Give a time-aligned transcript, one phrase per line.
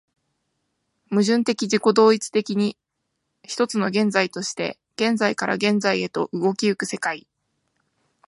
[1.11, 2.75] 矛盾的自己同一的に、
[3.43, 7.27] 一つの現在として現在から現在へと動き行く世界